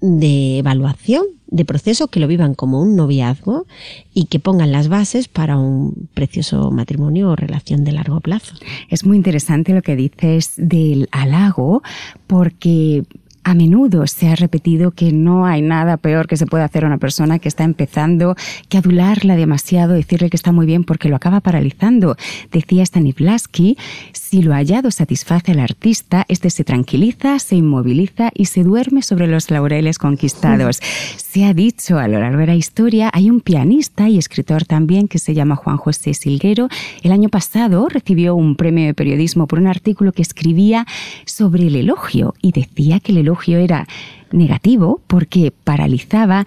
de 0.00 0.58
evaluación 0.58 1.24
de 1.54 1.64
proceso, 1.64 2.08
que 2.08 2.18
lo 2.18 2.26
vivan 2.26 2.54
como 2.54 2.82
un 2.82 2.96
noviazgo 2.96 3.66
y 4.12 4.24
que 4.24 4.40
pongan 4.40 4.72
las 4.72 4.88
bases 4.88 5.28
para 5.28 5.56
un 5.56 6.08
precioso 6.12 6.72
matrimonio 6.72 7.30
o 7.30 7.36
relación 7.36 7.84
de 7.84 7.92
largo 7.92 8.20
plazo. 8.20 8.56
Es 8.90 9.06
muy 9.06 9.16
interesante 9.16 9.72
lo 9.72 9.80
que 9.80 9.94
dices 9.94 10.54
del 10.56 11.08
halago, 11.12 11.82
porque 12.26 13.04
a 13.44 13.54
menudo 13.54 14.06
se 14.06 14.28
ha 14.28 14.34
repetido 14.34 14.90
que 14.90 15.12
no 15.12 15.46
hay 15.46 15.62
nada 15.62 15.98
peor 15.98 16.26
que 16.26 16.36
se 16.36 16.46
pueda 16.46 16.64
hacer 16.64 16.84
a 16.84 16.86
una 16.86 16.98
persona 16.98 17.38
que 17.38 17.48
está 17.48 17.62
empezando 17.62 18.34
que 18.68 18.78
adularla 18.78 19.36
demasiado, 19.36 19.92
decirle 19.92 20.30
que 20.30 20.36
está 20.36 20.50
muy 20.50 20.66
bien 20.66 20.82
porque 20.82 21.08
lo 21.08 21.16
acaba 21.16 21.40
paralizando. 21.40 22.16
Decía 22.50 22.84
Stanislavski, 22.84 23.76
si 24.12 24.42
lo 24.42 24.54
hallado 24.54 24.90
satisface 24.90 25.52
al 25.52 25.60
artista, 25.60 26.24
este 26.28 26.50
se 26.50 26.64
tranquiliza, 26.64 27.38
se 27.38 27.56
inmoviliza 27.56 28.30
y 28.34 28.46
se 28.46 28.64
duerme 28.64 29.02
sobre 29.02 29.26
los 29.26 29.50
laureles 29.50 29.98
conquistados. 29.98 30.80
Se 31.34 31.44
ha 31.44 31.52
dicho 31.52 31.98
a 31.98 32.06
lo 32.06 32.20
largo 32.20 32.38
de 32.38 32.46
la 32.46 32.54
historia, 32.54 33.10
hay 33.12 33.28
un 33.28 33.40
pianista 33.40 34.08
y 34.08 34.18
escritor 34.18 34.66
también 34.66 35.08
que 35.08 35.18
se 35.18 35.34
llama 35.34 35.56
Juan 35.56 35.78
José 35.78 36.14
Silguero. 36.14 36.68
El 37.02 37.10
año 37.10 37.28
pasado 37.28 37.88
recibió 37.88 38.36
un 38.36 38.54
premio 38.54 38.86
de 38.86 38.94
periodismo 38.94 39.48
por 39.48 39.58
un 39.58 39.66
artículo 39.66 40.12
que 40.12 40.22
escribía 40.22 40.86
sobre 41.26 41.66
el 41.66 41.74
elogio 41.74 42.34
y 42.40 42.52
decía 42.52 43.00
que 43.00 43.10
el 43.10 43.18
elogio 43.18 43.58
era 43.58 43.88
negativo 44.30 45.00
porque 45.08 45.52
paralizaba 45.64 46.44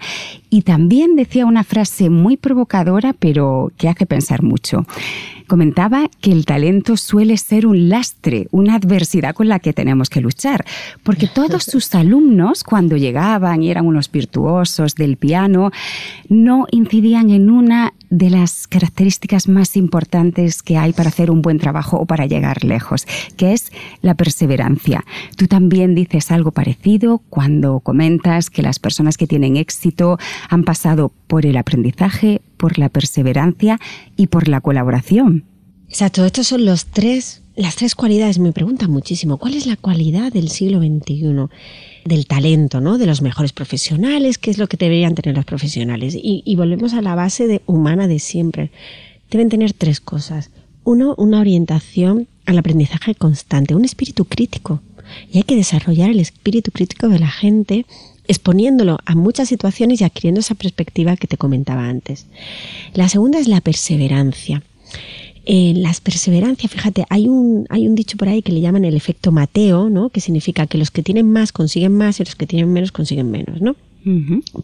y 0.50 0.62
también 0.62 1.16
decía 1.16 1.46
una 1.46 1.64
frase 1.64 2.10
muy 2.10 2.36
provocadora 2.36 3.12
pero 3.12 3.72
que 3.76 3.88
hace 3.88 4.06
pensar 4.06 4.42
mucho 4.42 4.84
comentaba 5.48 6.08
que 6.20 6.30
el 6.30 6.44
talento 6.44 6.96
suele 6.96 7.36
ser 7.38 7.66
un 7.66 7.88
lastre, 7.88 8.46
una 8.52 8.74
adversidad 8.76 9.34
con 9.34 9.48
la 9.48 9.58
que 9.58 9.72
tenemos 9.72 10.10
que 10.10 10.20
luchar, 10.20 10.64
porque 11.02 11.26
todos 11.26 11.64
sus 11.64 11.92
alumnos, 11.96 12.62
cuando 12.62 12.96
llegaban 12.96 13.62
y 13.64 13.70
eran 13.70 13.86
unos 13.86 14.12
virtuosos 14.12 14.94
del 14.94 15.16
piano, 15.16 15.72
no 16.28 16.66
incidían 16.70 17.30
en 17.30 17.50
una 17.50 17.94
de 18.10 18.30
las 18.30 18.66
características 18.66 19.48
más 19.48 19.76
importantes 19.76 20.62
que 20.62 20.78
hay 20.78 20.92
para 20.92 21.08
hacer 21.10 21.30
un 21.30 21.42
buen 21.42 21.58
trabajo 21.58 21.98
o 21.98 22.06
para 22.06 22.26
llegar 22.26 22.64
lejos, 22.64 23.06
que 23.36 23.52
es 23.52 23.72
la 24.00 24.14
perseverancia. 24.14 25.04
Tú 25.36 25.46
también 25.46 25.94
dices 25.94 26.30
algo 26.30 26.52
parecido 26.52 27.20
cuando 27.28 27.80
comentas 27.80 28.50
que 28.50 28.62
las 28.62 28.78
personas 28.78 29.16
que 29.16 29.26
tienen 29.26 29.56
éxito 29.56 30.18
han 30.48 30.64
pasado 30.64 31.12
por 31.26 31.46
el 31.46 31.56
aprendizaje, 31.56 32.40
por 32.56 32.78
la 32.78 32.88
perseverancia 32.88 33.78
y 34.16 34.28
por 34.28 34.48
la 34.48 34.60
colaboración. 34.60 35.44
Exacto, 35.88 36.24
estos 36.26 36.46
son 36.46 36.66
los 36.66 36.84
tres, 36.86 37.40
las 37.56 37.76
tres 37.76 37.94
cualidades. 37.94 38.38
Me 38.38 38.52
preguntan 38.52 38.90
muchísimo, 38.90 39.38
¿cuál 39.38 39.54
es 39.54 39.66
la 39.66 39.76
cualidad 39.76 40.32
del 40.32 40.50
siglo 40.50 40.80
XXI? 40.80 41.48
Del 42.04 42.26
talento, 42.26 42.80
¿no? 42.80 42.98
De 42.98 43.06
los 43.06 43.22
mejores 43.22 43.52
profesionales, 43.52 44.36
¿qué 44.36 44.50
es 44.50 44.58
lo 44.58 44.66
que 44.66 44.76
deberían 44.76 45.14
tener 45.14 45.34
los 45.34 45.46
profesionales? 45.46 46.14
Y, 46.20 46.54
volvemos 46.56 46.92
a 46.92 47.00
la 47.00 47.14
base 47.14 47.62
humana 47.66 48.06
de 48.06 48.18
siempre. 48.18 48.70
Deben 49.30 49.48
tener 49.48 49.72
tres 49.72 50.00
cosas. 50.00 50.50
Uno, 50.84 51.14
una 51.16 51.40
orientación 51.40 52.28
al 52.44 52.58
aprendizaje 52.58 53.14
constante, 53.14 53.74
un 53.74 53.84
espíritu 53.84 54.26
crítico. 54.26 54.82
Y 55.32 55.38
hay 55.38 55.42
que 55.44 55.56
desarrollar 55.56 56.10
el 56.10 56.20
espíritu 56.20 56.70
crítico 56.70 57.08
de 57.08 57.18
la 57.18 57.28
gente 57.28 57.86
exponiéndolo 58.28 58.98
a 59.04 59.14
muchas 59.14 59.48
situaciones 59.48 60.00
y 60.00 60.04
adquiriendo 60.04 60.40
esa 60.40 60.54
perspectiva 60.54 61.16
que 61.16 61.26
te 61.26 61.36
comentaba 61.36 61.88
antes. 61.88 62.26
La 62.94 63.08
segunda 63.08 63.38
es 63.38 63.48
la 63.48 63.60
perseverancia. 63.60 64.62
En 65.50 65.82
las 65.82 66.02
perseverancias, 66.02 66.70
fíjate, 66.70 67.06
hay 67.08 67.26
un, 67.26 67.66
hay 67.70 67.88
un 67.88 67.94
dicho 67.94 68.18
por 68.18 68.28
ahí 68.28 68.42
que 68.42 68.52
le 68.52 68.60
llaman 68.60 68.84
el 68.84 68.94
efecto 68.94 69.32
Mateo, 69.32 69.88
¿no? 69.88 70.10
que 70.10 70.20
significa 70.20 70.66
que 70.66 70.76
los 70.76 70.90
que 70.90 71.02
tienen 71.02 71.32
más 71.32 71.52
consiguen 71.52 71.96
más 71.96 72.20
y 72.20 72.24
los 72.24 72.36
que 72.36 72.46
tienen 72.46 72.70
menos 72.70 72.92
consiguen 72.92 73.30
menos. 73.30 73.62
¿no? 73.62 73.74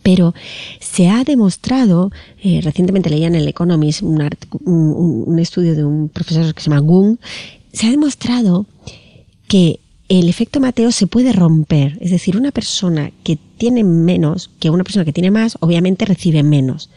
Pero 0.03 0.35
se 0.81 1.09
ha 1.09 1.25
demostrado, 1.25 2.11
eh, 2.43 2.61
recientemente 2.63 3.11
leía 3.11 3.27
en 3.27 3.35
el 3.35 3.49
Economist 3.49 4.03
un, 4.03 4.23
un, 4.65 5.39
estudio 5.39 5.75
de 5.75 5.85
un 5.85 6.09
profesor 6.09 6.55
que 6.55 6.63
se 6.63 6.71
llama 6.71 6.81
Gung, 6.81 7.17
se 7.73 7.87
ha 7.87 7.91
demostrado 7.91 8.67
que 9.49 9.81
el 10.19 10.29
efecto 10.29 10.61
Mateo 10.61 10.93
se 10.93 11.07
puede 11.07 11.33
romper. 11.33 11.99
Es 12.01 12.11
decir, 12.11 12.37
una 12.37 12.53
persona 12.53 13.11
que 13.23 13.39
tiene 13.59 13.85
menos 13.85 14.51
que 14.61 14.71
una 14.71 14.85
persona 14.85 15.05
que 15.05 15.13
tiene 15.13 15.31
más, 15.31 15.57
obviamente 15.61 16.05
recibe 16.05 16.43
menos. 16.43 16.91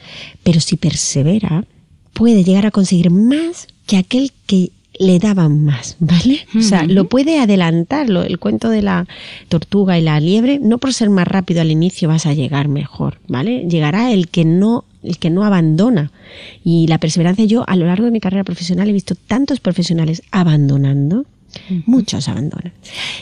Pero 0.43 0.59
si 0.59 0.77
persevera, 0.77 1.65
puede 2.13 2.43
llegar 2.43 2.65
a 2.65 2.71
conseguir 2.71 3.09
más 3.09 3.67
que 3.85 3.97
aquel 3.97 4.31
que 4.45 4.71
le 4.99 5.19
daban 5.19 5.63
más, 5.63 5.95
¿vale? 5.99 6.39
O 6.57 6.61
sea, 6.61 6.83
lo 6.83 7.07
puede 7.07 7.39
adelantarlo. 7.39 8.23
El 8.23 8.39
cuento 8.39 8.69
de 8.69 8.81
la 8.81 9.07
tortuga 9.47 9.97
y 9.97 10.01
la 10.01 10.19
liebre, 10.19 10.59
no 10.59 10.79
por 10.79 10.93
ser 10.93 11.09
más 11.09 11.27
rápido 11.27 11.61
al 11.61 11.71
inicio 11.71 12.07
vas 12.07 12.25
a 12.25 12.33
llegar 12.33 12.67
mejor, 12.67 13.19
¿vale? 13.27 13.65
Llegará 13.69 14.11
el 14.11 14.27
que 14.27 14.45
no 14.45 14.85
el 15.03 15.19
que 15.19 15.29
no 15.29 15.43
abandona. 15.43 16.11
Y 16.63 16.87
la 16.87 16.97
perseverancia, 16.97 17.45
yo 17.45 17.63
a 17.67 17.75
lo 17.75 17.85
largo 17.85 18.05
de 18.05 18.11
mi 18.11 18.19
carrera 18.19 18.43
profesional 18.43 18.89
he 18.89 18.93
visto 18.93 19.15
tantos 19.15 19.59
profesionales 19.59 20.21
abandonando, 20.31 21.25
muchos 21.85 22.27
abandonan. 22.27 22.73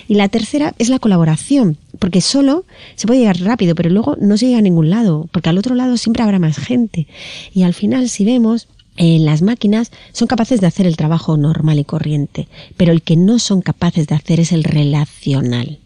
Y 0.08 0.16
la 0.16 0.30
tercera 0.30 0.74
es 0.80 0.90
la 0.90 1.00
colaboración, 1.00 1.78
porque 2.00 2.22
solo 2.22 2.66
se 2.96 3.08
puede 3.08 3.20
llegar 3.20 3.40
rápido, 3.42 3.76
pero 3.76 3.90
luego 3.90 4.18
no 4.20 4.38
se 4.38 4.48
llega 4.48 4.60
a 4.60 4.62
ningún 4.62 4.90
lado, 4.90 5.28
porque 5.32 5.50
al 5.50 5.58
otro 5.58 5.76
lado 5.76 5.98
siempre 5.98 6.24
habrá 6.24 6.40
más 6.40 6.58
gente. 6.58 7.08
Y 7.54 7.64
al 7.64 7.74
final, 7.74 8.10
si 8.10 8.26
vemos, 8.26 8.68
las 8.98 9.42
máquinas 9.42 9.92
son 10.14 10.28
capaces 10.28 10.62
de 10.62 10.68
hacer 10.68 10.88
el 10.88 10.98
trabajo 10.98 11.38
normal 11.38 11.80
y 11.80 11.84
corriente, 11.84 12.48
pero 12.78 12.92
el 12.92 13.02
que 13.02 13.16
no 13.16 13.40
son 13.40 13.62
capaces 13.62 14.08
de 14.08 14.16
hacer 14.16 14.40
es 14.40 14.52
el 14.52 14.64
relacional. 14.64 15.80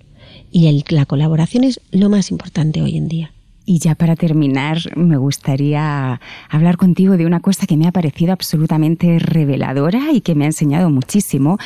Y 0.51 0.67
el, 0.67 0.83
la 0.89 1.05
colaboración 1.05 1.63
es 1.63 1.79
lo 1.91 2.09
más 2.09 2.31
importante 2.31 2.81
hoy 2.81 2.97
en 2.97 3.07
día. 3.07 3.31
Y 3.65 3.77
ya 3.77 3.93
para 3.93 4.15
terminar, 4.15 4.79
me 4.95 5.17
gustaría 5.17 6.19
hablar 6.49 6.77
contigo 6.77 7.17
de 7.17 7.27
una 7.27 7.39
cosa 7.39 7.67
que 7.67 7.77
me 7.77 7.87
ha 7.87 7.91
parecido 7.91 8.33
absolutamente 8.33 9.19
reveladora 9.19 10.11
y 10.11 10.21
que 10.21 10.33
me 10.33 10.45
ha 10.45 10.47
enseñado 10.47 10.89
muchísimo, 10.89 11.59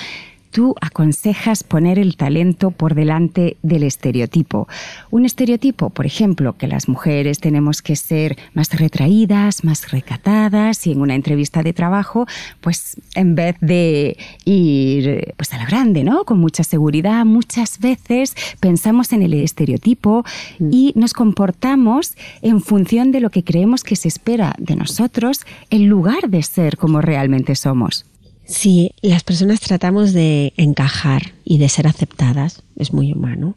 tú 0.54 0.76
aconsejas 0.80 1.64
poner 1.64 1.98
el 2.00 2.16
talento 2.16 2.72
por 2.72 2.94
delante 2.94 3.58
del 3.64 3.84
estereotipo. 3.84 4.68
Un 5.10 5.26
estereotipo, 5.26 5.90
por 5.90 6.06
ejemplo, 6.06 6.54
que 6.54 6.68
las 6.68 6.88
mujeres 6.88 7.40
tenemos 7.40 7.82
que 7.82 7.96
ser 7.96 8.38
más 8.54 8.70
retraídas, 8.70 9.64
más 9.64 9.92
recatadas 9.92 10.86
y 10.88 10.92
en 10.92 11.02
una 11.02 11.16
entrevista 11.16 11.64
de 11.64 11.74
trabajo, 11.74 12.28
pues 12.62 12.98
en 13.16 13.34
vez 13.34 13.56
de 13.62 14.16
ir 14.46 15.34
pues 15.36 15.52
a 15.54 15.58
la 15.58 15.66
grande, 15.66 16.04
¿no? 16.04 16.24
Con 16.24 16.40
mucha 16.40 16.64
seguridad, 16.64 17.26
muchas 17.26 17.80
veces 17.80 18.36
pensamos 18.60 19.12
en 19.12 19.24
el 19.24 19.34
estereotipo 19.34 20.24
mm. 20.60 20.70
y 20.72 20.94
nos 20.96 21.14
comportamos 21.14 22.16
en 22.44 22.62
función 22.62 23.12
de 23.12 23.22
lo 23.22 23.32
que 23.32 23.44
creemos 23.44 23.84
que 23.84 23.96
se 23.96 24.08
espera 24.08 24.56
de 24.60 24.76
nosotros 24.76 25.42
en 25.72 25.88
lugar 25.88 26.30
de 26.30 26.44
ser 26.44 26.78
como 26.78 27.02
realmente 27.02 27.56
somos. 27.56 28.06
Si 28.46 28.92
las 29.02 29.24
personas 29.24 29.62
tratamos 29.62 30.12
de 30.12 30.54
encajar 30.58 31.34
y 31.46 31.60
de 31.60 31.70
ser 31.70 31.88
aceptadas, 31.88 32.64
es 32.76 32.92
muy 32.94 33.14
humano. 33.14 33.56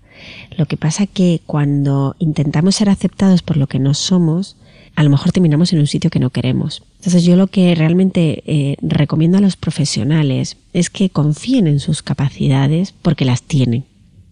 Lo 0.57 0.67
que 0.67 0.77
pasa 0.77 1.07
que 1.07 1.41
cuando 1.45 2.15
intentamos 2.19 2.77
ser 2.77 2.89
aceptados 2.89 3.43
por 3.43 3.57
lo 3.57 3.67
que 3.67 3.81
no 3.81 3.95
somos, 3.95 4.57
a 4.95 5.03
lo 5.03 5.11
mejor 5.11 5.33
terminamos 5.33 5.73
en 5.73 5.81
un 5.81 5.87
sitio 5.87 6.11
que 6.11 6.21
no 6.21 6.31
queremos. 6.31 6.83
Entonces 6.99 7.25
yo 7.25 7.37
lo 7.37 7.49
que 7.49 7.75
realmente 7.75 8.43
eh, 8.47 8.77
recomiendo 8.81 9.39
a 9.39 9.43
los 9.43 9.57
profesionales 9.57 10.57
es 10.73 10.89
que 10.89 11.11
confíen 11.11 11.67
en 11.67 11.81
sus 11.81 12.03
capacidades 12.03 12.95
porque 13.03 13.25
las 13.25 13.43
tienen, 13.43 13.85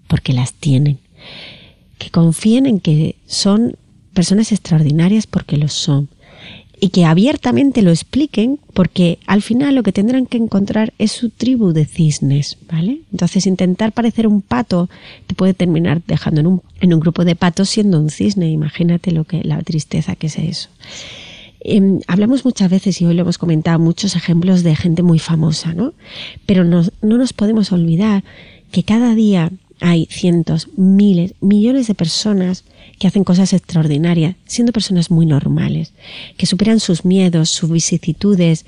porque 0.06 0.32
las 0.32 0.54
tienen. 0.54 0.98
Que 1.98 2.10
confíen 2.10 2.66
en 2.66 2.80
que 2.80 3.16
son 3.26 3.76
personas 4.14 4.52
extraordinarias 4.52 5.26
porque 5.26 5.56
lo 5.56 5.68
son 5.68 6.08
y 6.80 6.88
que 6.88 7.04
abiertamente 7.04 7.82
lo 7.82 7.90
expliquen, 7.90 8.58
porque 8.72 9.18
al 9.26 9.42
final 9.42 9.74
lo 9.74 9.82
que 9.82 9.92
tendrán 9.92 10.26
que 10.26 10.36
encontrar 10.36 10.92
es 10.98 11.12
su 11.12 11.30
tribu 11.30 11.72
de 11.72 11.84
cisnes, 11.84 12.58
¿vale? 12.70 13.00
Entonces 13.12 13.46
intentar 13.46 13.92
parecer 13.92 14.26
un 14.26 14.42
pato 14.42 14.90
te 15.26 15.34
puede 15.34 15.54
terminar 15.54 16.02
dejando 16.06 16.40
en 16.40 16.46
un, 16.46 16.62
en 16.80 16.92
un 16.92 17.00
grupo 17.00 17.24
de 17.24 17.36
patos 17.36 17.70
siendo 17.70 18.00
un 18.00 18.10
cisne, 18.10 18.50
imagínate 18.50 19.12
lo 19.12 19.24
que, 19.24 19.42
la 19.44 19.62
tristeza 19.62 20.16
que 20.16 20.26
es 20.26 20.38
eso. 20.38 20.68
Em, 21.60 22.00
hablamos 22.06 22.44
muchas 22.44 22.70
veces, 22.70 23.00
y 23.00 23.06
hoy 23.06 23.14
lo 23.14 23.22
hemos 23.22 23.38
comentado, 23.38 23.78
muchos 23.78 24.16
ejemplos 24.16 24.62
de 24.62 24.76
gente 24.76 25.02
muy 25.02 25.18
famosa, 25.18 25.72
¿no? 25.72 25.94
Pero 26.44 26.64
no 26.64 26.84
nos 27.00 27.32
podemos 27.32 27.72
olvidar 27.72 28.22
que 28.70 28.82
cada 28.82 29.14
día 29.14 29.50
hay 29.80 30.06
cientos, 30.10 30.68
miles, 30.76 31.34
millones 31.40 31.86
de 31.86 31.94
personas 31.94 32.64
que 32.98 33.06
hacen 33.06 33.24
cosas 33.24 33.52
extraordinarias, 33.52 34.36
siendo 34.46 34.72
personas 34.72 35.10
muy 35.10 35.26
normales, 35.26 35.92
que 36.36 36.46
superan 36.46 36.80
sus 36.80 37.04
miedos, 37.04 37.50
sus 37.50 37.70
vicisitudes. 37.70 38.64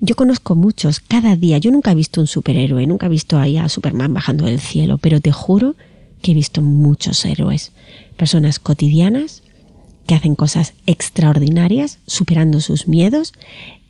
Yo 0.00 0.16
conozco 0.16 0.54
muchos, 0.54 1.00
cada 1.00 1.36
día, 1.36 1.58
yo 1.58 1.70
nunca 1.70 1.92
he 1.92 1.94
visto 1.94 2.20
un 2.20 2.26
superhéroe, 2.26 2.86
nunca 2.86 3.06
he 3.06 3.10
visto 3.10 3.38
ahí 3.38 3.56
a 3.56 3.68
Superman 3.68 4.14
bajando 4.14 4.46
del 4.46 4.60
cielo, 4.60 4.98
pero 4.98 5.20
te 5.20 5.32
juro 5.32 5.76
que 6.22 6.32
he 6.32 6.34
visto 6.34 6.62
muchos 6.62 7.24
héroes, 7.24 7.72
personas 8.16 8.58
cotidianas 8.58 9.42
que 10.06 10.14
hacen 10.14 10.34
cosas 10.34 10.72
extraordinarias, 10.86 11.98
superando 12.06 12.60
sus 12.60 12.88
miedos 12.88 13.34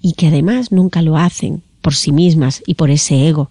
y 0.02 0.14
que 0.14 0.26
además 0.26 0.72
nunca 0.72 1.00
lo 1.02 1.16
hacen 1.16 1.62
por 1.80 1.94
sí 1.94 2.12
mismas 2.12 2.62
y 2.66 2.74
por 2.74 2.90
ese 2.90 3.28
ego, 3.28 3.50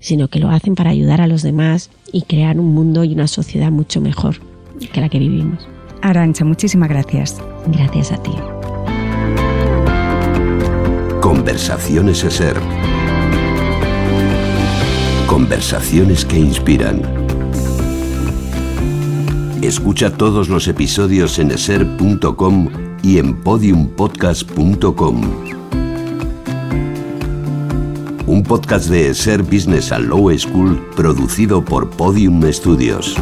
sino 0.00 0.28
que 0.28 0.38
lo 0.38 0.50
hacen 0.50 0.74
para 0.74 0.90
ayudar 0.90 1.20
a 1.20 1.26
los 1.26 1.42
demás 1.42 1.90
y 2.12 2.22
crear 2.22 2.58
un 2.58 2.74
mundo 2.74 3.04
y 3.04 3.12
una 3.12 3.26
sociedad 3.26 3.70
mucho 3.70 4.00
mejor 4.00 4.36
que 4.92 5.00
la 5.00 5.08
que 5.08 5.18
vivimos. 5.18 5.66
Arancha, 6.02 6.44
muchísimas 6.44 6.88
gracias. 6.88 7.40
Gracias 7.66 8.12
a 8.12 8.22
ti. 8.22 8.32
Conversaciones 11.20 12.22
ESER. 12.22 12.56
Conversaciones 15.26 16.24
que 16.24 16.38
inspiran. 16.38 17.02
Escucha 19.62 20.12
todos 20.12 20.48
los 20.48 20.68
episodios 20.68 21.40
en 21.40 21.50
eser.com 21.50 22.68
y 23.02 23.18
en 23.18 23.34
podiumpodcast.com. 23.42 25.65
Un 28.36 28.42
podcast 28.42 28.90
de 28.90 29.14
Ser 29.14 29.42
Business 29.42 29.92
and 29.92 30.08
Low 30.08 30.30
School 30.38 30.90
producido 30.94 31.64
por 31.64 31.88
Podium 31.88 32.42
Studios. 32.52 33.16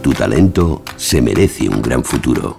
Tu 0.00 0.14
talento 0.14 0.80
se 0.96 1.20
merece 1.20 1.68
un 1.68 1.82
gran 1.82 2.02
futuro. 2.02 2.56